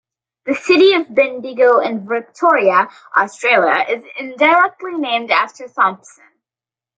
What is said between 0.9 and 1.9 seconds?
of Bendigo